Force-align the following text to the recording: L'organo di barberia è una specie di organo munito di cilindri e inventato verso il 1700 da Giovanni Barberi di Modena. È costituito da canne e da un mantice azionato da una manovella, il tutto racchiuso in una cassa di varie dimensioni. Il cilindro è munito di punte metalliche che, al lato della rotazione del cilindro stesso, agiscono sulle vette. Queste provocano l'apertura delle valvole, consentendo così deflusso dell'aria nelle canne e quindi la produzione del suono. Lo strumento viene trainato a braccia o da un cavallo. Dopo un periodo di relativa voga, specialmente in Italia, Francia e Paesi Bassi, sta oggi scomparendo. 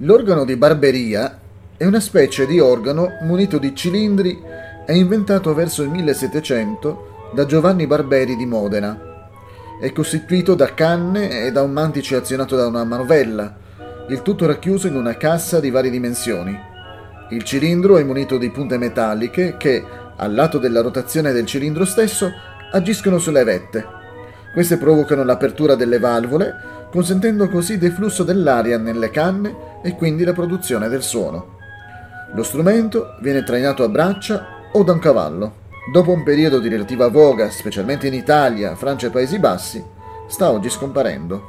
L'organo 0.00 0.44
di 0.44 0.56
barberia 0.56 1.38
è 1.74 1.86
una 1.86 2.00
specie 2.00 2.44
di 2.44 2.60
organo 2.60 3.12
munito 3.22 3.56
di 3.56 3.74
cilindri 3.74 4.38
e 4.84 4.94
inventato 4.94 5.54
verso 5.54 5.82
il 5.82 5.88
1700 5.88 7.30
da 7.32 7.46
Giovanni 7.46 7.86
Barberi 7.86 8.36
di 8.36 8.44
Modena. 8.44 9.30
È 9.80 9.90
costituito 9.92 10.54
da 10.54 10.74
canne 10.74 11.46
e 11.46 11.50
da 11.50 11.62
un 11.62 11.72
mantice 11.72 12.16
azionato 12.16 12.56
da 12.56 12.66
una 12.66 12.84
manovella, 12.84 13.56
il 14.10 14.20
tutto 14.20 14.44
racchiuso 14.44 14.86
in 14.86 14.96
una 14.96 15.16
cassa 15.16 15.60
di 15.60 15.70
varie 15.70 15.90
dimensioni. 15.90 16.54
Il 17.30 17.42
cilindro 17.44 17.96
è 17.96 18.04
munito 18.04 18.36
di 18.36 18.50
punte 18.50 18.76
metalliche 18.76 19.56
che, 19.56 19.82
al 20.14 20.34
lato 20.34 20.58
della 20.58 20.82
rotazione 20.82 21.32
del 21.32 21.46
cilindro 21.46 21.86
stesso, 21.86 22.30
agiscono 22.70 23.18
sulle 23.18 23.44
vette. 23.44 23.95
Queste 24.56 24.78
provocano 24.78 25.22
l'apertura 25.22 25.74
delle 25.74 25.98
valvole, 25.98 26.54
consentendo 26.90 27.46
così 27.50 27.76
deflusso 27.76 28.22
dell'aria 28.22 28.78
nelle 28.78 29.10
canne 29.10 29.54
e 29.82 29.94
quindi 29.94 30.24
la 30.24 30.32
produzione 30.32 30.88
del 30.88 31.02
suono. 31.02 31.58
Lo 32.32 32.42
strumento 32.42 33.16
viene 33.20 33.44
trainato 33.44 33.84
a 33.84 33.88
braccia 33.90 34.46
o 34.72 34.82
da 34.82 34.92
un 34.92 34.98
cavallo. 34.98 35.56
Dopo 35.92 36.10
un 36.10 36.22
periodo 36.22 36.58
di 36.58 36.70
relativa 36.70 37.08
voga, 37.08 37.50
specialmente 37.50 38.06
in 38.06 38.14
Italia, 38.14 38.74
Francia 38.76 39.08
e 39.08 39.10
Paesi 39.10 39.38
Bassi, 39.38 39.84
sta 40.26 40.50
oggi 40.50 40.70
scomparendo. 40.70 41.42